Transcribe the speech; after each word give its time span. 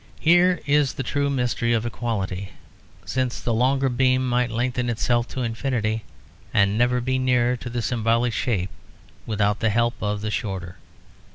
Here 0.19 0.61
is 0.65 0.93
the 0.93 1.03
true 1.03 1.29
mystery 1.29 1.73
of 1.73 1.85
equality; 1.85 2.53
since 3.05 3.39
the 3.39 3.53
longer 3.53 3.87
beam 3.87 4.27
might 4.27 4.49
lengthen 4.49 4.89
itself 4.89 5.27
to 5.27 5.43
infinity, 5.43 6.05
and 6.51 6.75
never 6.75 7.01
be 7.01 7.19
nearer 7.19 7.55
to 7.57 7.69
the 7.69 7.83
symbolic 7.83 8.33
shape 8.33 8.71
without 9.27 9.59
the 9.59 9.69
help 9.69 9.93
of 10.01 10.21
the 10.21 10.31
shorter. 10.31 10.77